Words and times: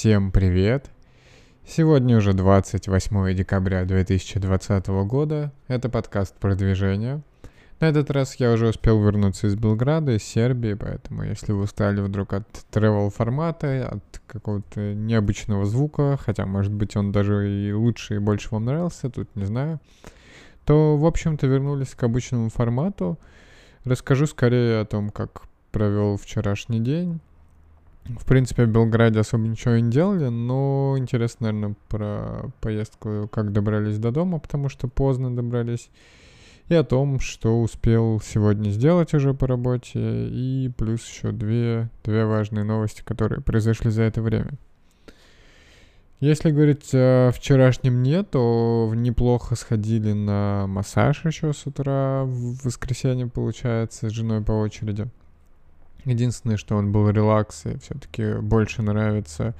Всем 0.00 0.32
привет! 0.32 0.90
Сегодня 1.66 2.16
уже 2.16 2.32
28 2.32 3.34
декабря 3.34 3.84
2020 3.84 4.86
года. 5.04 5.52
Это 5.68 5.90
подкаст 5.90 6.34
продвижения. 6.36 7.20
На 7.80 7.90
этот 7.90 8.10
раз 8.10 8.36
я 8.36 8.50
уже 8.50 8.68
успел 8.68 8.98
вернуться 9.04 9.46
из 9.46 9.56
Белграда, 9.56 10.12
из 10.12 10.22
Сербии, 10.22 10.72
поэтому 10.72 11.24
если 11.24 11.52
вы 11.52 11.64
устали 11.64 12.00
вдруг 12.00 12.32
от 12.32 12.46
travel 12.72 13.10
формата, 13.10 13.88
от 13.88 14.22
какого-то 14.26 14.94
необычного 14.94 15.66
звука, 15.66 16.16
хотя, 16.18 16.46
может 16.46 16.72
быть, 16.72 16.96
он 16.96 17.12
даже 17.12 17.50
и 17.50 17.70
лучше 17.70 18.14
и 18.14 18.18
больше 18.20 18.48
вам 18.52 18.64
нравился, 18.64 19.10
тут 19.10 19.28
не 19.36 19.44
знаю, 19.44 19.80
то, 20.64 20.96
в 20.96 21.04
общем-то, 21.04 21.46
вернулись 21.46 21.94
к 21.94 22.02
обычному 22.02 22.48
формату. 22.48 23.18
Расскажу 23.84 24.26
скорее 24.26 24.80
о 24.80 24.86
том, 24.86 25.10
как 25.10 25.42
провел 25.72 26.16
вчерашний 26.16 26.80
день, 26.80 27.20
в 28.04 28.24
принципе, 28.24 28.64
в 28.64 28.68
Белграде 28.68 29.20
особо 29.20 29.46
ничего 29.46 29.76
не 29.76 29.90
делали, 29.90 30.28
но 30.28 30.94
интересно, 30.98 31.52
наверное, 31.52 31.76
про 31.88 32.50
поездку, 32.60 33.28
как 33.30 33.52
добрались 33.52 33.98
до 33.98 34.10
дома, 34.10 34.38
потому 34.38 34.68
что 34.68 34.88
поздно 34.88 35.34
добрались, 35.34 35.90
и 36.68 36.74
о 36.74 36.84
том, 36.84 37.20
что 37.20 37.60
успел 37.60 38.20
сегодня 38.24 38.70
сделать 38.70 39.12
уже 39.14 39.34
по 39.34 39.46
работе, 39.46 39.98
и 40.28 40.70
плюс 40.76 41.06
еще 41.06 41.32
две, 41.32 41.90
две 42.04 42.24
важные 42.24 42.64
новости, 42.64 43.02
которые 43.04 43.40
произошли 43.40 43.90
за 43.90 44.02
это 44.02 44.22
время. 44.22 44.52
Если 46.20 46.50
говорить 46.50 46.90
о 46.92 47.30
вчерашнем 47.32 48.02
дне, 48.02 48.22
то 48.22 48.92
неплохо 48.94 49.56
сходили 49.56 50.12
на 50.12 50.66
массаж 50.68 51.24
еще 51.24 51.54
с 51.54 51.66
утра, 51.66 52.24
в 52.24 52.62
воскресенье, 52.62 53.26
получается, 53.26 54.10
с 54.10 54.12
женой 54.12 54.42
по 54.42 54.52
очереди. 54.52 55.08
Единственное, 56.04 56.56
что 56.56 56.76
он 56.76 56.92
был 56.92 57.08
релакс, 57.10 57.66
и 57.66 57.78
все-таки 57.78 58.34
больше 58.34 58.82
нравится 58.82 59.54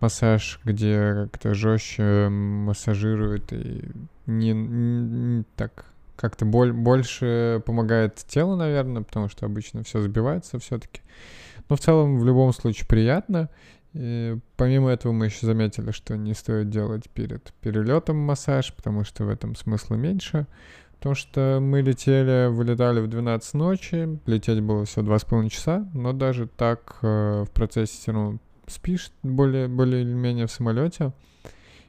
массаж, 0.00 0.60
где 0.64 1.28
как-то 1.30 1.54
жестче 1.54 2.28
массажирует 2.28 3.52
и 3.52 3.84
не, 4.26 4.52
не 4.52 5.44
так 5.56 5.86
как-то 6.16 6.44
боль, 6.44 6.72
больше 6.72 7.62
помогает 7.66 8.16
телу, 8.16 8.56
наверное, 8.56 9.02
потому 9.02 9.28
что 9.28 9.46
обычно 9.46 9.82
все 9.82 10.00
сбивается 10.00 10.58
все-таки. 10.58 11.00
Но 11.68 11.76
в 11.76 11.80
целом 11.80 12.18
в 12.18 12.24
любом 12.24 12.52
случае 12.52 12.86
приятно. 12.86 13.48
И 13.94 14.36
помимо 14.56 14.90
этого 14.90 15.12
мы 15.12 15.26
еще 15.26 15.46
заметили, 15.46 15.92
что 15.92 16.16
не 16.16 16.34
стоит 16.34 16.68
делать 16.68 17.08
перед 17.10 17.52
перелетом 17.60 18.16
массаж, 18.16 18.74
потому 18.74 19.04
что 19.04 19.24
в 19.24 19.28
этом 19.28 19.54
смысла 19.54 19.94
меньше. 19.94 20.46
Потому 21.04 21.16
что 21.16 21.58
мы 21.60 21.82
летели, 21.82 22.48
вылетали 22.48 23.00
в 23.00 23.08
12 23.08 23.52
ночи, 23.52 24.18
лететь 24.24 24.62
было 24.62 24.86
всего 24.86 25.04
2,5 25.04 25.50
часа, 25.50 25.86
но 25.92 26.14
даже 26.14 26.46
так 26.46 26.96
э, 27.02 27.44
в 27.46 27.50
процессе 27.50 27.92
все 27.92 28.12
равно 28.12 28.38
спишь 28.66 29.10
более, 29.22 29.68
более 29.68 30.00
или 30.00 30.14
менее 30.14 30.46
в 30.46 30.50
самолете. 30.50 31.12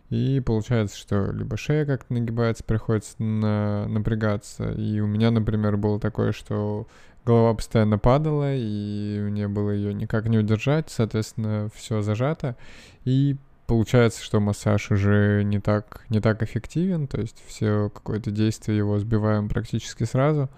И 0.09 0.41
получается, 0.45 0.97
что 0.97 1.31
либо 1.31 1.55
шея 1.55 1.86
как-то 1.86 2.13
нагибается, 2.13 2.66
приходится 2.66 3.16
на, 3.23 3.88
напрягаться. 3.88 4.71
И 4.71 4.99
у 4.99 5.08
меня, 5.08 5.31
например, 5.31 5.77
было 5.77 5.97
такое, 5.97 6.33
что 6.33 6.86
голова 7.25 7.53
постоянно 7.53 7.97
падала, 7.97 8.53
и 8.53 9.21
мне 9.21 9.47
было 9.47 9.71
ее 9.71 9.93
никак 9.93 10.27
не 10.27 10.39
удержать, 10.39 10.89
соответственно, 10.89 11.69
все 11.73 12.02
зажато. 12.02 12.58
И 13.05 13.38
получается, 13.67 14.23
что 14.23 14.39
массаж 14.39 14.91
уже 14.91 15.44
не 15.44 15.59
так, 15.59 16.05
не 16.09 16.19
так 16.19 16.44
эффективен, 16.44 17.08
то 17.08 17.19
есть 17.19 17.44
все 17.47 17.89
какое-то 17.94 18.31
действие 18.31 18.77
его 18.77 18.97
сбиваем 18.99 19.49
практически 19.49 20.03
сразу. 20.03 20.49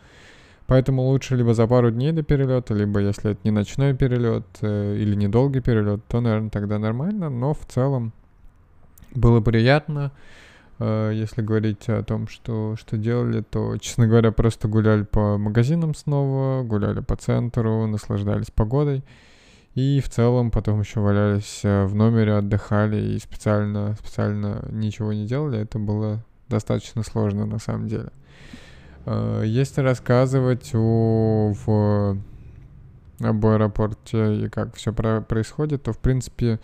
Поэтому 0.67 1.03
лучше 1.03 1.38
либо 1.38 1.53
за 1.53 1.66
пару 1.66 1.91
дней 1.91 2.11
до 2.11 2.23
перелета, 2.23 2.73
либо 2.73 3.00
если 3.00 3.31
это 3.31 3.39
не 3.45 3.52
ночной 3.52 3.94
перелет 3.94 4.46
э, 4.62 4.97
или 4.97 5.16
недолгий 5.16 5.62
перелет, 5.62 6.01
то, 6.07 6.19
наверное, 6.19 6.50
тогда 6.50 6.78
нормально. 6.78 7.29
Но 7.29 7.53
в 7.53 7.66
целом 7.67 8.12
было 9.16 9.40
приятно. 9.40 10.12
Э, 10.79 11.12
если 11.13 11.41
говорить 11.41 11.88
о 11.88 12.03
том, 12.03 12.28
что, 12.28 12.75
что 12.75 12.97
делали, 12.97 13.41
то, 13.41 13.78
честно 13.78 14.07
говоря, 14.07 14.34
просто 14.34 14.67
гуляли 14.67 15.03
по 15.03 15.38
магазинам 15.38 15.96
снова, 15.96 16.63
гуляли 16.63 17.00
по 17.00 17.16
центру, 17.16 17.88
наслаждались 17.88 18.51
погодой. 18.51 19.03
И 19.78 20.02
в 20.02 20.10
целом 20.10 20.50
потом 20.50 20.80
еще 20.80 21.02
валялись 21.02 21.60
э, 21.62 21.86
в 21.86 21.94
номере, 21.94 22.34
отдыхали 22.34 23.14
и 23.14 23.20
специально, 23.20 23.96
специально 24.00 24.68
ничего 24.72 25.14
не 25.14 25.28
делали. 25.28 25.60
Это 25.60 25.78
было 25.78 26.26
достаточно 26.50 27.04
сложно 27.04 27.46
на 27.46 27.60
самом 27.60 27.88
деле. 27.88 28.10
Э, 29.06 29.44
если 29.46 29.82
рассказывать 29.82 30.72
о, 30.74 31.54
в, 31.54 32.18
об 33.20 33.46
аэропорте 33.46 34.46
и 34.46 34.50
как 34.50 34.74
все 34.74 34.92
про 34.92 35.22
происходит, 35.22 35.84
то 35.84 35.94
в 35.94 36.00
принципе 36.00 36.59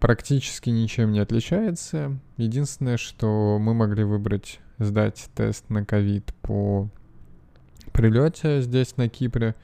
практически 0.00 0.70
ничем 0.70 1.12
не 1.12 1.18
отличается. 1.18 2.18
Единственное, 2.38 2.96
что 2.96 3.58
мы 3.60 3.74
могли 3.74 4.02
выбрать 4.02 4.60
сдать 4.78 5.28
тест 5.34 5.68
на 5.68 5.84
ковид 5.84 6.32
по 6.40 6.88
прилете 7.92 8.62
здесь 8.62 8.96
на 8.96 9.10
Кипре, 9.10 9.54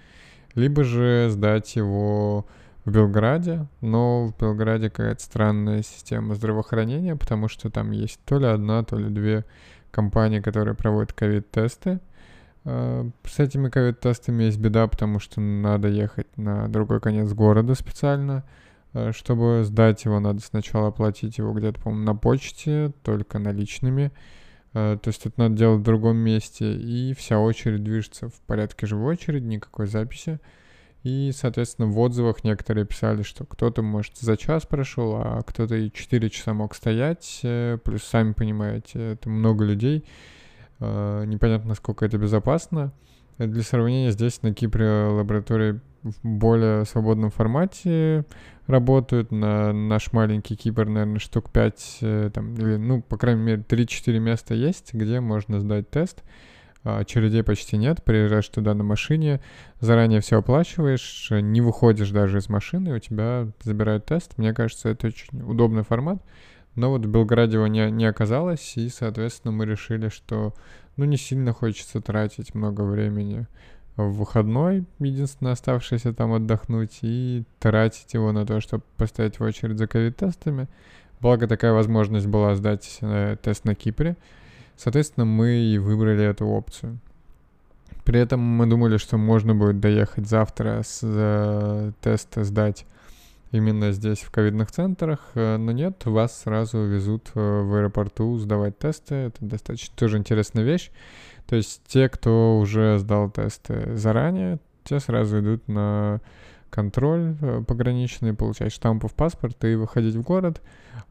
либо 0.55 0.85
же 0.85 1.29
сдать 1.31 1.75
его 1.75 2.47
в 2.85 2.91
Белграде, 2.91 3.67
но 3.81 4.27
в 4.27 4.37
Белграде 4.39 4.91
какая-то 4.91 5.23
странная 5.23 5.83
система 5.83 6.35
здравоохранения, 6.35 7.17
потому 7.17 7.49
что 7.49 7.71
там 7.71 7.93
есть 7.93 8.21
то 8.25 8.39
ли 8.39 8.47
одна, 8.47 8.83
то 8.83 8.97
ли 8.97 9.09
две 9.09 9.45
компании, 9.91 10.41
которые 10.41 10.75
проводят 10.75 11.13
ковид-тесты. 11.13 12.01
А, 12.65 13.09
с 13.25 13.39
этими 13.39 13.69
ковид-тестами 13.69 14.45
есть 14.45 14.59
беда, 14.59 14.87
потому 14.89 15.21
что 15.21 15.41
надо 15.41 15.89
ехать 15.89 16.27
на 16.37 16.69
другой 16.69 17.01
конец 17.01 17.33
города 17.33 17.75
специально. 17.75 18.45
А, 18.95 19.13
чтобы 19.13 19.63
сдать 19.65 20.05
его, 20.05 20.21
надо 20.21 20.41
сначала 20.41 20.89
оплатить 20.89 21.39
его 21.39 21.53
где-то, 21.53 21.81
по-моему, 21.81 22.05
на 22.05 22.15
почте, 22.17 22.93
только 23.03 23.39
наличными. 23.39 24.13
А, 24.75 24.97
то 24.97 25.09
есть 25.09 25.27
это 25.27 25.39
надо 25.39 25.57
делать 25.57 25.81
в 25.81 25.85
другом 25.85 26.17
месте, 26.17 26.75
и 26.75 27.15
вся 27.15 27.39
очередь 27.39 27.85
движется 27.85 28.29
в 28.29 28.41
порядке 28.47 28.87
живой 28.87 29.15
очереди, 29.15 29.45
никакой 29.45 29.87
записи. 29.87 30.41
И, 31.03 31.33
соответственно, 31.35 31.89
в 31.89 31.99
отзывах 31.99 32.45
некоторые 32.45 32.87
писали, 32.87 33.23
что 33.23 33.45
кто-то, 33.45 33.83
может, 33.83 34.17
за 34.19 34.37
час 34.37 34.67
прошел, 34.67 35.17
а 35.17 35.43
кто-то 35.43 35.75
и 35.75 35.91
4 35.91 36.31
часа 36.31 36.55
мог 36.55 36.75
стоять. 36.75 37.41
Э, 37.43 37.79
плюс, 37.83 38.05
сами 38.05 38.33
понимаете, 38.33 39.13
это 39.13 39.29
много 39.29 39.65
людей. 39.65 40.05
Э, 40.79 41.25
непонятно, 41.27 41.71
насколько 41.71 42.05
это 42.05 42.19
безопасно. 42.19 42.93
Для 43.39 43.63
сравнения, 43.63 44.13
здесь 44.13 44.43
на 44.43 44.55
Кипре 44.55 44.87
лаборатории 44.87 45.81
в 46.03 46.25
более 46.25 46.85
свободном 46.85 47.31
формате 47.31 48.25
работают. 48.67 49.33
На 49.33 49.73
наш 49.73 50.13
маленький 50.13 50.55
Кипр, 50.55 50.87
наверное, 50.87 51.19
штук 51.19 51.51
5, 51.51 51.99
э, 52.03 52.31
там, 52.33 52.55
или, 52.55 52.77
ну, 52.77 53.03
по 53.03 53.17
крайней 53.17 53.43
мере, 53.43 53.63
3-4 53.63 54.19
места 54.21 54.55
есть, 54.55 54.95
где 54.95 55.19
можно 55.19 55.59
сдать 55.59 55.91
тест. 55.91 56.23
А, 56.85 56.99
очередей 56.99 57.43
почти 57.43 57.77
нет, 57.77 58.03
приезжаешь 58.03 58.49
туда 58.49 58.75
на 58.75 58.83
машине, 58.83 59.41
заранее 59.81 60.21
все 60.21 60.39
оплачиваешь, 60.39 61.29
не 61.31 61.61
выходишь 61.61 62.11
даже 62.11 62.39
из 62.39 62.49
машины, 62.49 62.95
у 62.95 62.99
тебя 62.99 63.49
забирают 63.63 64.07
тест. 64.07 64.37
Мне 64.37 64.53
кажется, 64.53 64.89
это 64.89 65.09
очень 65.09 65.43
удобный 65.43 65.85
формат. 65.85 66.23
Но 66.75 66.91
вот 66.91 67.05
в 67.05 67.09
Белграде 67.09 67.57
его 67.57 67.67
не, 67.67 67.91
не 67.91 68.07
оказалось, 68.07 68.77
и, 68.77 68.89
соответственно, 68.89 69.53
мы 69.53 69.67
решили, 69.67 70.09
что 70.09 70.55
ну 70.97 71.05
не 71.05 71.17
сильно 71.17 71.53
хочется 71.53 72.01
тратить 72.01 72.55
много 72.55 72.83
времени 72.83 73.47
в 73.97 74.11
выходной, 74.11 74.85
единственное 74.99 75.53
оставшееся 75.53 76.15
там 76.15 76.33
отдохнуть, 76.33 76.99
и 77.03 77.45
тратить 77.59 78.15
его 78.15 78.33
на 78.33 78.47
то, 78.47 78.61
чтобы 78.61 78.83
поставить 78.97 79.39
в 79.39 79.43
очередь 79.43 79.79
за 79.79 79.87
ковид-тестами. 79.87 80.69
Благо 81.21 81.47
такая 81.47 81.73
возможность 81.73 82.27
была 82.27 82.55
сдать 82.55 82.99
э, 83.01 83.37
тест 83.43 83.65
на 83.65 83.75
Кипре. 83.75 84.17
Соответственно, 84.83 85.27
мы 85.27 85.55
и 85.55 85.79
выбрали 85.79 86.25
эту 86.25 86.47
опцию. 86.47 86.99
При 88.05 88.19
этом 88.19 88.41
мы 88.41 88.67
думали, 88.67 88.97
что 88.97 89.17
можно 89.17 89.55
будет 89.55 89.79
доехать 89.79 90.27
завтра 90.27 90.83
с 90.85 91.01
э, 91.05 91.93
теста 92.01 92.43
сдать 92.43 92.85
именно 93.53 93.93
здесь, 93.93 94.19
в 94.19 94.33
ковидных 94.33 94.73
центрах, 94.73 95.21
э, 95.35 95.57
но 95.57 95.71
нет, 95.71 96.05
вас 96.05 96.43
сразу 96.43 96.79
везут 96.79 97.31
э, 97.37 97.39
в 97.39 97.77
аэропорту 97.77 98.37
сдавать 98.39 98.77
тесты. 98.77 99.15
Это 99.15 99.45
достаточно 99.45 99.95
тоже 99.95 100.19
интересная 100.19 100.65
вещь. 100.65 100.91
То 101.47 101.55
есть 101.55 101.83
те, 101.87 102.09
кто 102.09 102.59
уже 102.59 102.99
сдал 102.99 103.31
тесты 103.31 103.97
заранее, 103.97 104.59
те 104.83 104.99
сразу 104.99 105.39
идут 105.39 105.69
на 105.69 106.21
контроль 106.71 107.37
э, 107.41 107.63
пограничный, 107.65 108.35
получать 108.35 108.73
штампы 108.73 109.07
в 109.07 109.15
паспорт 109.15 109.65
и 109.65 109.77
выходить 109.77 110.17
в 110.17 110.23
город. 110.23 110.61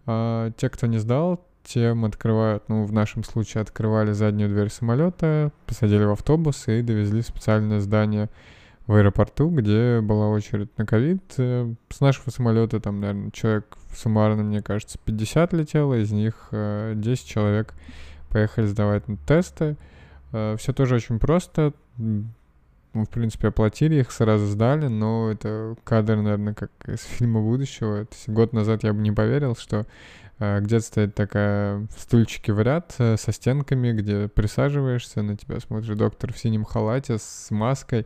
А 0.06 0.52
те, 0.58 0.70
кто 0.70 0.88
не 0.88 0.98
сдал, 0.98 1.40
тем 1.64 2.06
открывают, 2.06 2.68
ну, 2.68 2.86
в 2.86 2.94
нашем 2.94 3.24
случае 3.24 3.62
открывали 3.62 4.12
заднюю 4.12 4.50
дверь 4.50 4.70
самолета, 4.70 5.52
посадили 5.66 6.04
в 6.04 6.12
автобус 6.12 6.68
и 6.68 6.82
довезли 6.82 7.22
в 7.22 7.26
специальное 7.26 7.80
здание 7.80 8.30
в 8.88 8.96
аэропорту, 8.96 9.50
где 9.50 10.02
была 10.02 10.28
очередь 10.28 10.76
на 10.78 10.86
ковид. 10.86 11.24
Э, 11.38 11.74
с 11.90 12.00
нашего 12.02 12.30
самолета 12.30 12.80
там, 12.80 13.00
наверное, 13.00 13.32
человек 13.32 13.78
суммарно, 13.96 14.44
мне 14.44 14.62
кажется, 14.62 15.00
50 15.06 15.54
летело, 15.54 15.94
из 15.94 16.12
них 16.12 16.50
10 16.52 16.52
э, 16.52 17.16
человек 17.28 17.74
поехали 18.30 18.66
сдавать 18.66 19.04
тесты. 19.28 19.78
Э, 20.32 20.56
Все 20.58 20.74
тоже 20.74 20.96
очень 20.96 21.20
просто. 21.20 21.74
Мы, 22.94 23.06
в 23.06 23.10
принципе, 23.10 23.48
оплатили 23.50 23.96
их, 23.96 24.12
сразу 24.12 24.46
сдали, 24.48 24.88
но 24.88 25.32
это 25.32 25.76
кадр, 25.84 26.18
наверное, 26.18 26.54
как 26.54 26.72
из 26.88 27.02
фильма 27.02 27.42
будущего. 27.42 28.06
То 28.06 28.16
есть 28.16 28.30
год 28.30 28.54
назад 28.54 28.84
я 28.84 28.94
бы 28.94 29.02
не 29.02 29.12
поверил, 29.12 29.56
что 29.56 29.86
э, 30.40 30.60
где-то 30.60 30.84
стоит 30.86 31.16
такая 31.16 31.88
стульчики 31.98 32.52
в 32.52 32.62
ряд 32.62 32.94
э, 32.98 33.16
со 33.18 33.32
стенками, 33.32 33.94
где 33.94 34.28
присаживаешься, 34.28 35.22
на 35.22 35.38
тебя 35.38 35.60
смотрит 35.62 35.98
доктор 35.98 36.34
в 36.34 36.38
синем 36.38 36.66
халате 36.66 37.18
с 37.18 37.50
маской, 37.50 38.06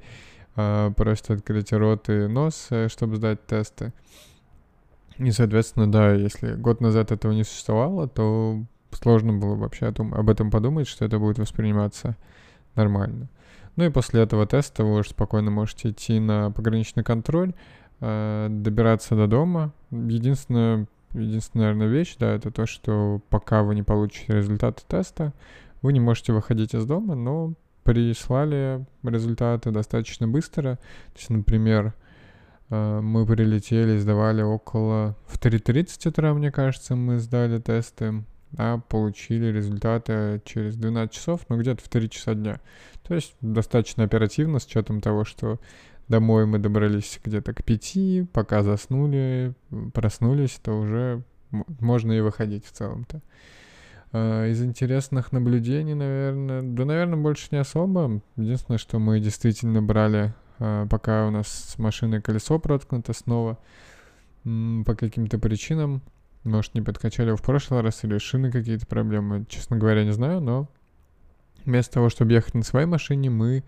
э, 0.56 0.92
просит 0.96 1.32
открыть 1.32 1.74
рот 1.74 2.10
и 2.10 2.28
нос, 2.28 2.68
э, 2.70 2.88
чтобы 2.88 3.16
сдать 3.16 3.46
тесты. 3.48 3.92
И, 5.18 5.32
соответственно, 5.32 5.92
да, 5.92 6.14
если 6.14 6.54
год 6.54 6.82
назад 6.82 7.12
этого 7.12 7.32
не 7.32 7.44
существовало, 7.44 8.08
то 8.08 8.64
сложно 8.92 9.34
было 9.34 9.56
вообще 9.56 9.88
о 9.88 9.94
том, 9.94 10.14
об 10.14 10.30
этом 10.30 10.52
подумать, 10.52 10.88
что 10.88 11.06
это 11.06 11.20
будет 11.20 11.40
восприниматься 11.40 12.16
нормально. 12.76 13.30
Ну 13.76 13.84
и 13.84 13.90
после 13.90 14.22
этого 14.22 14.46
теста 14.46 14.84
вы 14.84 15.00
уже 15.00 15.10
спокойно 15.10 15.52
можете 15.52 15.90
идти 15.90 16.20
на 16.20 16.52
пограничный 16.52 17.04
контроль, 17.04 17.54
э, 18.00 18.48
добираться 18.50 19.16
до 19.16 19.28
дома. 19.28 19.74
Единственное, 19.92 20.88
единственная, 21.14 21.74
наверное, 21.74 21.88
вещь, 21.88 22.16
да, 22.18 22.34
это 22.34 22.52
то, 22.52 22.66
что 22.66 23.22
пока 23.30 23.64
вы 23.64 23.76
не 23.76 23.84
получите 23.84 24.34
результаты 24.34 24.84
теста, 24.88 25.34
вы 25.82 25.94
не 25.94 26.00
можете 26.00 26.32
выходить 26.32 26.74
из 26.74 26.86
дома, 26.86 27.16
но 27.16 27.54
прислали 27.84 28.86
результаты 29.04 29.72
достаточно 29.72 30.28
быстро. 30.28 30.76
То 31.14 31.18
есть, 31.18 31.30
например, 31.30 31.94
э, 32.70 33.00
мы 33.02 33.26
прилетели, 33.26 33.98
сдавали 33.98 34.42
около... 34.42 35.16
В 35.28 35.38
3.30 35.38 36.10
утра, 36.10 36.34
мне 36.34 36.52
кажется, 36.52 36.96
мы 36.96 37.20
сдали 37.20 37.60
тесты 37.60 38.24
а 38.58 38.80
получили 38.80 39.48
результаты 39.48 40.42
через 40.46 40.76
12 40.76 41.14
часов, 41.14 41.42
ну 41.50 41.58
где-то 41.58 41.84
в 41.84 41.90
3 41.90 42.10
часа 42.10 42.34
дня. 42.34 42.60
То 43.04 43.16
есть 43.16 43.36
достаточно 43.42 44.04
оперативно, 44.04 44.60
с 44.60 44.66
учетом 44.66 45.02
того, 45.02 45.26
что 45.26 45.60
домой 46.08 46.46
мы 46.46 46.60
добрались 46.60 47.20
где-то 47.24 47.54
к 47.54 47.64
5, 47.64 48.30
пока 48.32 48.64
заснули, 48.64 49.54
проснулись, 49.94 50.60
то 50.62 50.80
уже 50.80 51.24
можно 51.80 52.12
и 52.14 52.22
выходить 52.22 52.66
в 52.66 52.72
целом-то. 52.72 53.22
А, 54.12 54.48
из 54.48 54.64
интересных 54.64 55.32
наблюдений, 55.32 55.94
наверное, 55.94 56.62
да, 56.62 56.86
наверное, 56.86 57.18
больше 57.18 57.50
не 57.52 57.58
особо. 57.58 58.22
Единственное, 58.38 58.78
что 58.78 59.00
мы 59.00 59.20
действительно 59.20 59.82
брали, 59.82 60.34
а, 60.60 60.88
пока 60.88 61.28
у 61.28 61.32
нас 61.32 61.48
с 61.48 61.78
машиной 61.78 62.22
колесо 62.22 62.60
проткнуто 62.60 63.14
снова, 63.14 63.58
по 64.44 64.96
каким-то 64.96 65.40
причинам, 65.40 66.02
может, 66.46 66.76
не 66.76 66.82
подкачали 66.82 67.36
в 67.36 67.42
прошлый 67.42 67.82
раз 67.82 68.04
или 68.04 68.18
шины 68.18 68.52
какие-то 68.52 68.86
проблемы, 68.86 69.46
честно 69.50 69.78
говоря, 69.78 70.04
не 70.04 70.14
знаю, 70.14 70.42
но 70.42 70.70
вместо 71.66 71.96
того, 71.96 72.10
чтобы 72.10 72.34
ехать 72.34 72.54
на 72.54 72.64
своей 72.64 72.86
машине, 72.86 73.30
мы 73.30 73.64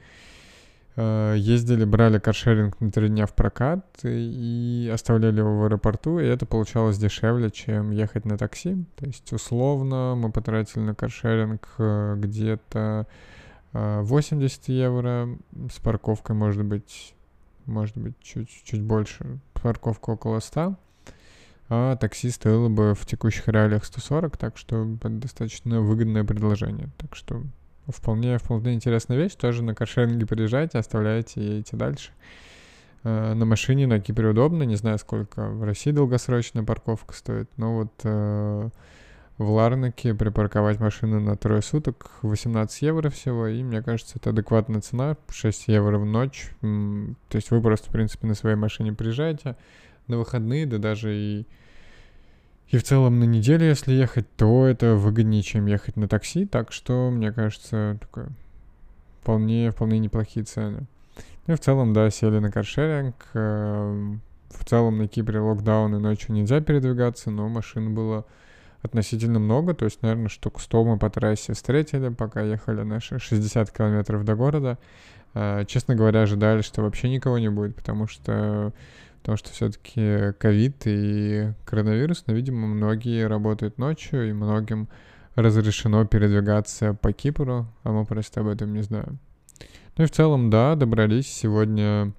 э, 0.96 1.36
ездили, 1.38 1.86
брали 1.86 2.20
каршеринг 2.20 2.80
на 2.80 2.92
три 2.92 3.10
дня 3.10 3.26
в 3.26 3.34
прокат 3.34 3.86
и 4.04 4.90
оставляли 4.94 5.40
его 5.40 5.60
в 5.60 5.64
аэропорту, 5.64 6.20
и 6.20 6.26
это 6.26 6.46
получалось 6.46 6.98
дешевле, 6.98 7.50
чем 7.50 7.92
ехать 7.92 8.26
на 8.26 8.38
такси. 8.38 8.86
То 8.96 9.08
есть, 9.08 9.34
условно, 9.34 10.16
мы 10.16 10.32
потратили 10.32 10.82
на 10.82 10.96
каршеринг 10.96 11.68
э, 11.80 12.16
где-то 12.18 13.08
э, 13.74 14.02
80 14.02 14.70
евро, 14.70 15.30
с 15.72 15.80
парковкой, 15.80 16.36
может 16.36 16.64
быть, 16.64 17.16
может 17.66 17.98
быть, 17.98 18.16
чуть-чуть 18.22 18.82
больше, 18.82 19.40
парковка 19.54 20.12
около 20.12 20.40
100 20.40 20.78
а 21.70 21.96
такси 21.96 22.30
стоило 22.30 22.70
бы 22.70 22.94
в 22.94 23.06
текущих 23.06 23.48
реалиях 23.48 23.86
140, 23.86 24.38
так 24.38 24.58
что 24.58 24.86
достаточно 25.04 25.82
выгодное 25.82 26.24
предложение. 26.24 26.90
Так 26.98 27.16
что 27.16 27.44
вполне, 27.88 28.38
вполне 28.38 28.74
интересная 28.74 29.18
вещь. 29.18 29.36
Тоже 29.36 29.64
на 29.64 29.76
каршеринге 29.76 30.26
приезжайте, 30.26 30.78
оставляете 30.78 31.42
и 31.42 31.44
едете 31.44 31.76
дальше. 31.78 32.12
А, 33.04 33.34
на 33.34 33.46
машине 33.46 33.88
на 33.88 34.00
Кипре 34.00 34.30
удобно, 34.30 34.64
не 34.64 34.76
знаю, 34.76 34.98
сколько 34.98 35.50
в 35.50 35.64
России 35.64 35.92
долгосрочная 35.92 36.64
парковка 36.64 37.14
стоит, 37.14 37.50
но 37.58 37.76
вот 37.76 37.94
э, 38.04 38.70
в 39.38 39.52
Ларнаке 39.52 40.16
припарковать 40.16 40.80
машину 40.80 41.20
на 41.20 41.36
трое 41.38 41.62
суток 41.62 42.12
18 42.24 42.82
евро 42.82 43.10
всего, 43.10 43.48
и 43.48 43.64
мне 43.64 43.82
кажется, 43.82 44.18
это 44.18 44.32
адекватная 44.32 44.82
цена, 44.82 45.16
6 45.30 45.68
евро 45.68 46.00
в 46.00 46.06
ночь. 46.06 46.50
То 46.62 47.36
есть 47.36 47.52
вы 47.52 47.62
просто, 47.62 47.90
в 47.90 47.92
принципе, 47.92 48.28
на 48.28 48.34
своей 48.34 48.56
машине 48.56 48.94
приезжаете, 48.94 49.56
на 50.08 50.18
выходные, 50.18 50.66
да 50.66 50.78
даже 50.78 51.16
и, 51.16 51.46
и 52.70 52.78
в 52.78 52.84
целом 52.84 53.20
на 53.20 53.24
неделю, 53.26 53.66
если 53.66 53.94
ехать, 53.94 54.26
то 54.36 54.66
это 54.66 54.96
выгоднее, 54.96 55.44
чем 55.44 55.66
ехать 55.66 55.96
на 55.96 56.08
такси. 56.08 56.46
Так 56.46 56.72
что, 56.72 57.10
мне 57.12 57.32
кажется, 57.32 57.98
такое 58.00 58.30
вполне, 59.22 59.72
вполне 59.72 60.00
неплохие 60.00 60.46
цены. 60.46 60.88
Ну 61.46 61.54
и 61.54 61.58
в 61.58 61.60
целом, 61.60 61.94
да, 61.94 62.10
сели 62.10 62.40
на 62.40 62.52
каршеринг. 62.52 63.16
Эм, 63.34 64.22
в 64.50 64.66
целом 64.66 64.98
на 64.98 65.08
Кипре 65.08 65.40
локдаун 65.40 65.96
и 65.96 66.00
ночью 66.00 66.34
нельзя 66.34 66.62
передвигаться, 66.62 67.32
но 67.32 67.48
машин 67.50 67.94
было 67.94 68.26
относительно 68.82 69.40
много, 69.40 69.74
то 69.74 69.86
есть, 69.86 70.02
наверное, 70.02 70.30
штук 70.30 70.62
100 70.62 70.84
мы 70.84 70.98
по 70.98 71.10
трассе 71.10 71.54
встретили, 71.54 72.10
пока 72.10 72.42
ехали 72.42 72.84
наши 72.84 73.20
60 73.20 73.72
километров 73.72 74.24
до 74.24 74.36
города. 74.36 74.78
Э, 75.34 75.66
честно 75.68 75.96
говоря, 75.96 76.22
ожидали, 76.22 76.62
что 76.62 76.82
вообще 76.82 77.10
никого 77.10 77.38
не 77.38 77.50
будет, 77.50 77.76
потому 77.76 78.08
что 78.08 78.72
потому 79.28 79.40
что 79.40 79.52
все-таки 79.52 80.32
ковид 80.40 80.84
и 80.86 81.52
коронавирус, 81.66 82.24
но, 82.28 82.34
видимо, 82.34 82.66
многие 82.66 83.28
работают 83.28 83.78
ночью, 83.78 84.30
и 84.30 84.32
многим 84.32 84.88
разрешено 85.36 86.06
передвигаться 86.06 86.94
по 86.94 87.12
Кипру, 87.12 87.68
а 87.84 87.92
мы 87.92 88.06
просто 88.06 88.40
об 88.40 88.48
этом 88.48 88.74
не 88.74 88.84
знаем. 88.84 89.20
Ну 89.98 90.06
и 90.06 90.08
в 90.08 90.12
целом, 90.12 90.50
да, 90.50 90.76
добрались. 90.76 91.28
Сегодня, 91.28 92.14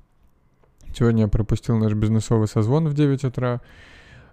сегодня 0.95 1.23
я 1.23 1.29
пропустил 1.29 1.79
наш 1.79 1.95
бизнесовый 1.95 2.47
созвон 2.47 2.89
в 2.89 2.93
9 2.93 3.25
утра, 3.25 3.63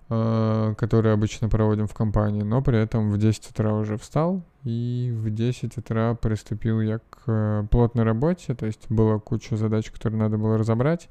э, 0.09 0.73
который 0.77 1.13
обычно 1.13 1.47
проводим 1.47 1.87
в 1.87 1.93
компании, 1.93 2.41
но 2.41 2.61
при 2.61 2.77
этом 2.77 3.09
в 3.09 3.17
10 3.17 3.51
утра 3.51 3.73
уже 3.73 3.95
встал, 3.97 4.43
и 4.65 5.13
в 5.15 5.29
10 5.29 5.77
утра 5.77 6.13
приступил 6.15 6.81
я 6.81 6.99
к 6.99 7.21
э, 7.27 7.67
плотной 7.71 8.03
работе, 8.03 8.53
то 8.53 8.65
есть 8.65 8.87
была 8.89 9.17
куча 9.17 9.55
задач, 9.55 9.89
которые 9.91 10.19
надо 10.19 10.37
было 10.37 10.57
разобрать, 10.57 11.07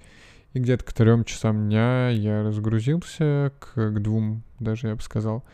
и 0.55 0.61
где-то 0.61 0.85
к 0.85 0.93
трем 0.93 1.25
часам 1.25 1.69
дня 1.69 2.09
я 2.09 2.43
разгрузился, 2.45 3.53
к, 3.59 3.75
к 3.75 4.01
двум 4.01 4.43
даже, 4.61 4.89
я 4.89 4.95
бы 4.95 5.03
сказал. 5.03 5.45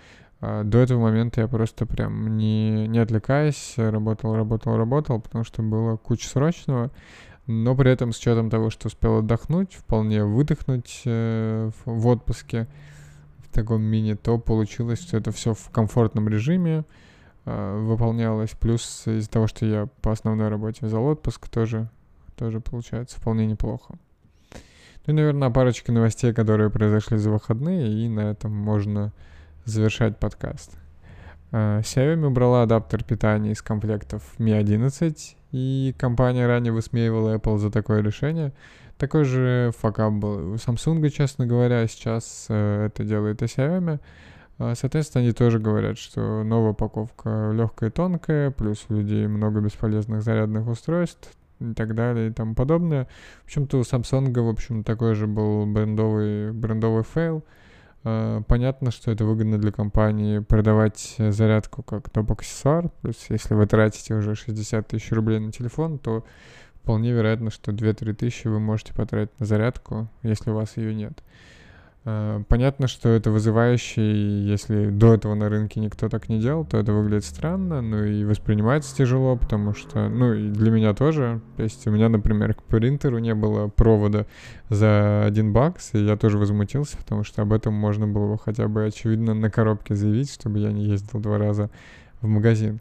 А 0.43 0.62
до 0.62 0.79
этого 0.79 1.00
момента 1.00 1.41
я 1.41 1.49
просто 1.49 1.87
прям 1.87 2.37
не, 2.37 2.87
не 2.87 2.99
отвлекаясь, 2.99 3.75
работал, 3.76 4.37
работал, 4.37 4.76
работал, 4.76 5.21
потому 5.21 5.45
что 5.45 5.62
было 5.62 5.97
куча 5.97 6.28
срочного. 6.28 6.90
Но 7.47 7.75
при 7.75 7.90
этом 7.90 8.12
с 8.12 8.19
учетом 8.19 8.50
того, 8.50 8.71
что 8.71 8.88
успел 8.88 9.19
отдохнуть, 9.19 9.75
вполне 9.75 10.25
выдохнуть 10.25 11.02
э, 11.04 11.71
в, 11.85 12.07
отпуске 12.07 12.69
в 13.38 13.52
таком 13.52 13.83
мини, 13.83 14.14
то 14.14 14.38
получилось, 14.38 15.00
что 15.00 15.16
это 15.16 15.33
все 15.33 15.54
в 15.54 15.71
комфортном 15.71 16.28
режиме 16.28 16.85
э, 17.47 17.78
выполнялось. 17.78 18.50
Плюс 18.50 19.07
из-за 19.07 19.28
того, 19.30 19.47
что 19.47 19.66
я 19.66 19.88
по 20.02 20.12
основной 20.12 20.49
работе 20.49 20.87
взял 20.87 21.04
отпуск, 21.07 21.49
тоже, 21.49 21.90
тоже 22.37 22.61
получается 22.61 23.19
вполне 23.19 23.47
неплохо. 23.47 23.99
Ну 25.07 25.12
и, 25.12 25.16
наверное, 25.16 25.50
парочка 25.50 25.92
новостей, 25.92 26.33
которые 26.33 26.71
произошли 26.71 27.16
за 27.16 27.30
выходные, 27.30 27.88
и 27.88 28.09
на 28.09 28.30
этом 28.30 28.52
можно 28.52 29.12
завершать 29.64 30.19
подкаст. 30.19 30.73
Uh, 31.52 31.80
Xiaomi 31.80 32.26
убрала 32.26 32.62
адаптер 32.62 33.02
питания 33.02 33.52
из 33.52 33.62
комплектов 33.62 34.23
Mi 34.38 34.52
11, 34.52 35.37
и 35.52 35.95
компания 35.99 36.47
ранее 36.47 36.73
высмеивала 36.73 37.37
Apple 37.37 37.59
за 37.59 37.71
такое 37.71 38.02
решение. 38.02 38.52
Такой 38.99 39.25
же 39.25 39.73
факап 39.78 40.12
был 40.12 40.52
у 40.52 40.54
Samsung, 40.54 41.09
честно 41.09 41.47
говоря, 41.47 41.87
сейчас 41.88 42.47
э, 42.49 42.87
это 42.87 43.02
делает 43.02 43.42
и 43.42 43.47
Xiaomi. 43.47 43.99
Э, 44.59 44.75
соответственно, 44.78 45.25
они 45.25 45.33
тоже 45.33 45.59
говорят, 45.59 45.99
что 45.99 46.45
новая 46.45 46.71
упаковка 46.71 47.50
легкая 47.52 47.90
и 47.90 47.92
тонкая, 47.92 48.50
плюс 48.52 48.85
у 48.88 48.95
людей 48.95 49.26
много 49.26 49.61
бесполезных 49.61 50.23
зарядных 50.23 50.69
устройств, 50.69 51.33
и 51.61 51.75
так 51.75 51.95
далее 51.95 52.31
и 52.31 52.33
тому 52.33 52.55
подобное. 52.55 53.07
В 53.43 53.45
общем-то, 53.45 53.79
у 53.79 53.83
Samsung, 53.83 54.33
в 54.40 54.49
общем, 54.49 54.83
такой 54.85 55.14
же 55.14 55.26
был 55.26 55.67
брендовый, 55.67 56.52
брендовый 56.52 57.05
фейл. 57.05 57.45
Э, 58.02 58.43
понятно, 58.45 58.90
что 58.90 59.11
это 59.11 59.26
выгодно 59.26 59.59
для 59.59 59.73
компании 59.73 60.38
продавать 60.38 61.17
зарядку 61.19 61.83
как 61.83 62.09
доп-аксессуар. 62.09 62.88
Плюс, 63.02 63.26
если 63.29 63.52
вы 63.52 63.67
тратите 63.67 64.14
уже 64.14 64.35
60 64.35 64.88
тысяч 64.88 65.12
рублей 65.12 65.38
на 65.38 65.52
телефон, 65.52 65.99
то 65.99 66.25
вполне 66.83 67.12
вероятно, 67.12 67.50
что 67.50 67.73
2-3 67.73 68.14
тысячи 68.14 68.49
вы 68.49 68.59
можете 68.59 68.95
потратить 68.95 69.38
на 69.38 69.45
зарядку, 69.45 70.09
если 70.23 70.50
у 70.50 70.55
вас 70.55 70.79
ее 70.79 70.95
нет. 70.95 71.23
Э, 72.07 72.42
понятно, 72.49 72.88
что 72.88 73.11
это 73.11 73.30
вызывающий, 73.30 74.47
если 74.47 74.88
до 74.88 75.14
этого 75.14 75.35
на 75.35 75.50
рынке 75.50 75.80
никто 75.80 76.09
так 76.09 76.30
не 76.30 76.40
делал, 76.40 76.64
то 76.64 76.78
это 76.78 76.92
выглядит 76.95 77.26
странно, 77.26 77.83
ну 77.83 78.04
и 78.04 78.25
воспринимается 78.25 78.97
тяжело, 78.97 79.37
потому 79.37 79.75
что, 79.75 80.09
ну 80.09 80.33
и 80.33 80.49
для 80.49 80.71
меня 80.71 80.95
тоже, 80.95 81.42
то 81.57 81.62
есть 81.62 81.87
у 81.87 81.90
меня, 81.90 82.09
например, 82.09 82.54
к 82.54 82.62
принтеру 82.62 83.19
не 83.19 83.35
было 83.35 83.69
провода 83.69 84.26
за 84.71 85.25
один 85.26 85.52
бакс, 85.52 85.90
и 85.92 86.02
я 86.02 86.16
тоже 86.16 86.38
возмутился, 86.38 86.97
потому 86.97 87.23
что 87.23 87.42
об 87.42 87.52
этом 87.52 87.75
можно 87.75 88.07
было 88.07 88.33
бы 88.33 88.38
хотя 88.38 88.66
бы 88.66 88.87
очевидно 88.87 89.35
на 89.35 89.50
коробке 89.50 89.95
заявить, 89.95 90.33
чтобы 90.33 90.59
я 90.59 90.73
не 90.73 90.87
ездил 90.87 91.21
два 91.21 91.37
раза 91.37 91.69
в 92.23 92.28
магазин. 92.28 92.80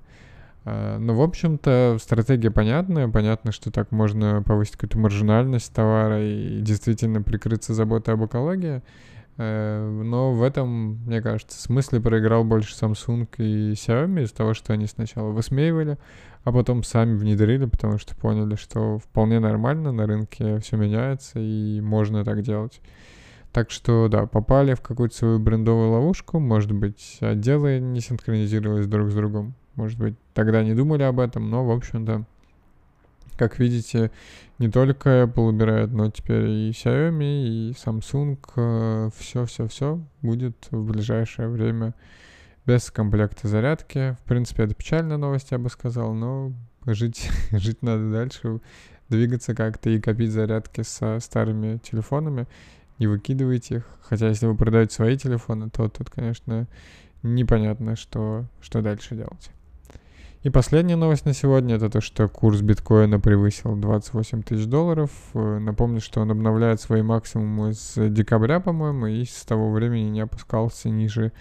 А, 0.71 0.99
ну, 0.99 1.15
в 1.15 1.21
общем-то, 1.21 1.97
стратегия 1.99 2.51
понятная. 2.51 3.07
Понятно, 3.07 3.51
что 3.51 3.71
так 3.71 3.91
можно 3.91 4.43
повысить 4.43 4.73
какую-то 4.73 4.99
маржинальность 4.99 5.73
товара 5.73 6.23
и 6.23 6.61
действительно 6.61 7.21
прикрыться 7.23 7.73
заботой 7.73 8.13
об 8.13 8.25
экологии. 8.25 8.83
Э, 9.37 10.01
но 10.03 10.33
в 10.33 10.43
этом, 10.43 10.99
мне 11.05 11.21
кажется, 11.21 11.59
смысле 11.59 12.01
проиграл 12.01 12.43
больше 12.43 12.75
Samsung 12.75 13.27
и 13.37 13.71
Xiaomi 13.71 14.23
из-за 14.23 14.35
того, 14.35 14.53
что 14.53 14.73
они 14.73 14.85
сначала 14.85 15.29
высмеивали, 15.29 15.97
а 16.43 16.51
потом 16.51 16.83
сами 16.83 17.17
внедрили, 17.17 17.65
потому 17.65 17.97
что 17.97 18.15
поняли, 18.15 18.55
что 18.55 18.99
вполне 18.99 19.39
нормально, 19.39 19.91
на 19.91 20.05
рынке 20.05 20.59
все 20.59 20.77
меняется 20.77 21.39
и 21.39 21.81
можно 21.81 22.23
так 22.23 22.43
делать. 22.43 22.79
Так 23.51 23.71
что, 23.71 24.07
да, 24.09 24.27
попали 24.27 24.75
в 24.75 24.81
какую-то 24.81 25.15
свою 25.15 25.39
брендовую 25.39 25.91
ловушку, 25.91 26.39
может 26.39 26.71
быть, 26.71 27.17
отделы 27.19 27.79
не 27.79 27.99
синхронизировались 27.99 28.85
друг 28.87 29.09
с 29.09 29.15
другом, 29.15 29.55
может 29.75 29.97
быть, 29.97 30.15
тогда 30.33 30.63
не 30.63 30.75
думали 30.75 31.03
об 31.03 31.19
этом, 31.19 31.49
но, 31.49 31.65
в 31.65 31.71
общем-то, 31.71 32.25
как 33.39 33.57
видите, 33.57 34.11
не 34.59 34.69
только 34.69 35.23
Apple 35.23 35.47
убирает, 35.47 35.91
но 35.93 36.11
теперь 36.11 36.45
и 36.45 36.71
Xiaomi, 36.71 37.47
и 37.47 37.71
Samsung. 37.71 39.11
Все-все-все 39.17 39.95
э, 39.95 39.99
будет 40.21 40.67
в 40.71 40.91
ближайшее 40.91 41.47
время 41.47 41.95
без 42.65 42.91
комплекта 42.91 43.47
зарядки. 43.47 44.17
В 44.21 44.27
принципе, 44.27 44.63
это 44.63 44.75
печальная 44.75 45.15
новость, 45.15 45.51
я 45.51 45.57
бы 45.57 45.69
сказал, 45.69 46.13
но 46.13 46.51
жить, 46.85 47.31
жить 47.51 47.81
надо 47.81 48.11
дальше, 48.11 48.59
двигаться 49.07 49.55
как-то 49.55 49.89
и 49.89 50.01
копить 50.01 50.31
зарядки 50.31 50.81
со 50.81 51.17
старыми 51.21 51.77
телефонами. 51.77 52.45
Не 52.99 53.07
выкидывайте 53.07 53.77
их. 53.77 53.85
Хотя, 54.01 54.27
если 54.27 54.45
вы 54.45 54.55
продаете 54.55 54.93
свои 54.93 55.17
телефоны, 55.17 55.69
то 55.69 55.87
тут, 55.87 56.09
конечно, 56.09 56.67
непонятно, 57.23 57.95
что, 57.95 58.45
что 58.61 58.81
дальше 58.81 59.15
делать. 59.15 59.49
И 60.41 60.49
последняя 60.49 60.95
новость 60.95 61.25
на 61.25 61.33
сегодня 61.33 61.75
это 61.75 61.89
то, 61.89 61.99
что 61.99 62.29
курс 62.29 62.61
биткоина 62.61 63.19
превысил 63.19 63.75
28 63.75 64.43
тысяч 64.43 64.67
долларов. 64.67 65.11
Э, 65.33 65.59
напомню, 65.59 65.99
что 65.99 66.21
он 66.21 66.31
обновляет 66.31 66.79
свои 66.79 67.01
максимумы 67.01 67.73
с 67.73 68.09
декабря, 68.09 68.61
по-моему, 68.61 69.07
и 69.07 69.25
с 69.25 69.43
того 69.43 69.69
времени 69.69 70.09
не 70.09 70.21
опускался 70.21 70.89
ниже, 70.89 71.33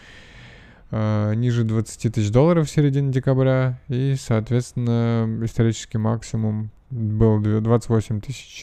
э, 0.90 1.32
ниже 1.36 1.62
20 1.62 2.12
тысяч 2.12 2.32
долларов 2.32 2.66
в 2.66 2.70
середине 2.70 3.12
декабря. 3.12 3.80
И, 3.86 4.16
соответственно, 4.18 5.28
исторический 5.44 5.98
максимум 5.98 6.70
был 6.90 7.40
28 7.40 8.20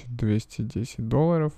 210 0.08 1.08
долларов. 1.08 1.54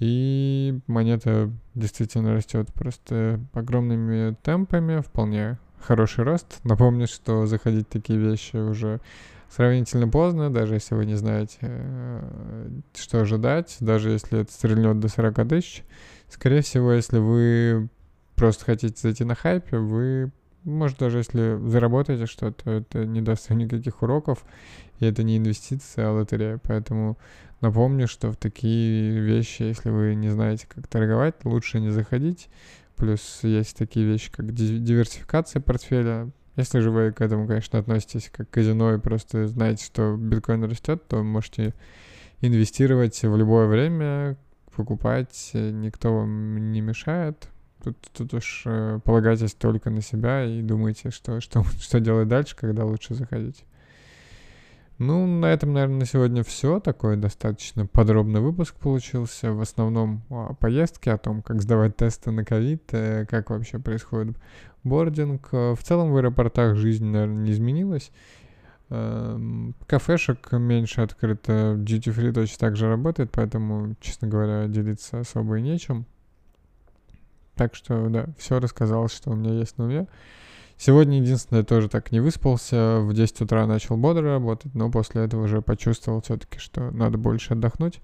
И 0.00 0.80
монета 0.86 1.50
действительно 1.74 2.34
растет 2.34 2.72
просто 2.72 3.38
огромными 3.52 4.34
темпами, 4.42 5.02
вполне 5.02 5.58
хороший 5.78 6.24
рост. 6.24 6.60
Напомню, 6.64 7.06
что 7.06 7.46
заходить 7.46 7.86
в 7.86 7.92
такие 7.92 8.18
вещи 8.18 8.56
уже 8.56 9.00
сравнительно 9.50 10.08
поздно, 10.08 10.52
даже 10.52 10.74
если 10.74 10.94
вы 10.94 11.04
не 11.04 11.16
знаете, 11.16 11.58
э, 11.60 12.68
что 12.94 13.20
ожидать, 13.20 13.76
даже 13.80 14.10
если 14.10 14.40
это 14.40 14.52
стрельнет 14.52 15.00
до 15.00 15.08
40 15.08 15.48
тысяч. 15.48 15.84
Скорее 16.28 16.62
всего, 16.62 16.92
если 16.92 17.18
вы 17.18 17.88
просто 18.36 18.64
хотите 18.64 18.94
зайти 18.98 19.24
на 19.24 19.34
хайпе, 19.34 19.78
вы, 19.78 20.30
может, 20.64 20.98
даже 20.98 21.18
если 21.18 21.58
заработаете 21.68 22.26
что-то, 22.26 22.70
это 22.70 23.06
не 23.06 23.20
даст 23.20 23.50
никаких 23.50 24.02
уроков, 24.02 24.44
и 24.98 25.06
это 25.06 25.22
не 25.22 25.38
инвестиция, 25.38 26.08
а 26.08 26.12
лотерея. 26.12 26.58
Поэтому 26.62 27.18
напомню, 27.60 28.06
что 28.08 28.30
в 28.30 28.36
такие 28.36 29.20
вещи, 29.20 29.62
если 29.62 29.90
вы 29.90 30.14
не 30.14 30.28
знаете, 30.28 30.66
как 30.68 30.86
торговать, 30.86 31.34
лучше 31.44 31.80
не 31.80 31.90
заходить. 31.90 32.48
Плюс 32.96 33.40
есть 33.42 33.76
такие 33.78 34.04
вещи, 34.04 34.30
как 34.30 34.52
диверсификация 34.52 35.60
портфеля. 35.60 36.30
Если 36.56 36.80
же 36.80 36.90
вы 36.90 37.12
к 37.12 37.22
этому, 37.22 37.46
конечно, 37.46 37.78
относитесь 37.78 38.28
как 38.30 38.50
к 38.50 38.54
казино 38.54 38.94
и 38.94 38.98
просто 38.98 39.46
знаете, 39.48 39.84
что 39.84 40.16
биткоин 40.16 40.64
растет, 40.64 41.08
то 41.08 41.22
можете 41.22 41.74
инвестировать 42.42 43.22
в 43.22 43.36
любое 43.36 43.66
время, 43.66 44.36
покупать, 44.74 45.50
никто 45.54 46.14
вам 46.14 46.72
не 46.72 46.80
мешает. 46.80 47.48
Тут, 47.82 47.96
тут 48.12 48.34
уж 48.34 48.62
э, 48.66 49.00
полагайтесь 49.04 49.54
только 49.54 49.90
на 49.90 50.02
себя 50.02 50.44
и 50.44 50.62
думайте, 50.62 51.10
что, 51.10 51.40
что, 51.40 51.64
что 51.80 52.00
делать 52.00 52.28
дальше, 52.28 52.56
когда 52.56 52.84
лучше 52.84 53.14
заходить. 53.14 53.64
Ну, 54.98 55.26
на 55.26 55.46
этом, 55.46 55.72
наверное, 55.72 56.00
на 56.00 56.04
сегодня 56.04 56.44
все. 56.44 56.78
Такой 56.78 57.16
достаточно 57.16 57.86
подробный 57.86 58.40
выпуск 58.40 58.74
получился. 58.74 59.52
В 59.52 59.60
основном 59.62 60.22
о 60.28 60.52
поездке, 60.54 61.12
о 61.12 61.18
том, 61.18 61.40
как 61.40 61.62
сдавать 61.62 61.96
тесты 61.96 62.30
на 62.30 62.44
ковид, 62.44 62.82
э, 62.92 63.24
как 63.26 63.50
вообще 63.50 63.78
происходит 63.78 64.36
бординг. 64.84 65.52
В 65.52 65.78
целом 65.82 66.12
в 66.12 66.16
аэропортах 66.16 66.76
жизнь, 66.76 67.06
наверное, 67.06 67.44
не 67.44 67.52
изменилась. 67.52 68.12
Эм, 68.90 69.76
кафешек 69.86 70.50
меньше 70.50 71.02
открыто, 71.02 71.76
duty 71.78 72.12
free 72.12 72.32
точно 72.32 72.58
так 72.58 72.76
же 72.76 72.88
работает, 72.88 73.30
поэтому, 73.30 73.94
честно 74.00 74.26
говоря, 74.26 74.66
делиться 74.66 75.20
особо 75.20 75.58
и 75.58 75.62
нечем. 75.62 76.06
Так 77.54 77.74
что, 77.74 78.08
да, 78.08 78.26
все 78.38 78.58
рассказал, 78.58 79.08
что 79.08 79.30
у 79.30 79.34
меня 79.34 79.52
есть 79.54 79.78
на 79.78 79.84
уме. 79.84 80.06
Сегодня 80.78 81.20
единственное, 81.20 81.62
тоже 81.62 81.90
так 81.90 82.10
не 82.10 82.20
выспался. 82.20 83.00
В 83.00 83.12
10 83.12 83.42
утра 83.42 83.66
начал 83.66 83.98
бодро 83.98 84.22
работать, 84.22 84.74
но 84.74 84.90
после 84.90 85.24
этого 85.24 85.44
уже 85.44 85.60
почувствовал 85.60 86.22
все-таки, 86.22 86.58
что 86.58 86.90
надо 86.90 87.18
больше 87.18 87.52
отдохнуть. 87.52 88.00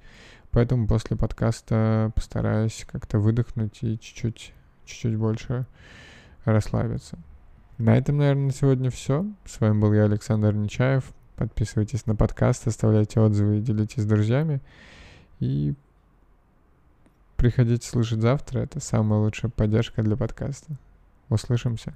Поэтому 0.51 0.87
после 0.87 1.17
подкаста 1.17 2.13
постараюсь 2.15 2.87
как-то 2.91 3.19
выдохнуть 3.19 3.79
и 3.83 3.99
чуть-чуть, 3.99 4.53
чуть-чуть 4.85 5.17
больше 5.17 5.67
расслабиться. 6.45 7.19
На 7.79 7.97
этом, 7.97 8.19
наверное, 8.19 8.47
на 8.47 8.53
сегодня 8.53 8.91
все. 8.91 9.27
С 9.45 9.61
вами 9.61 9.79
был 9.79 9.93
я, 9.93 10.05
Александр 10.05 10.53
Нечаев. 10.55 11.05
Подписывайтесь 11.37 12.07
на 12.07 12.15
подкаст, 12.17 12.67
оставляйте 12.67 13.21
отзывы 13.21 13.59
и 13.59 13.61
делитесь 13.61 14.03
с 14.03 14.07
друзьями. 14.07 14.61
И 15.41 15.75
Приходите 17.37 17.87
слушать 17.87 18.21
завтра. 18.21 18.61
Это 18.61 18.81
самая 18.81 19.21
лучшая 19.21 19.51
поддержка 19.51 20.03
для 20.03 20.17
подкаста. 20.17 20.77
Услышимся. 21.29 21.95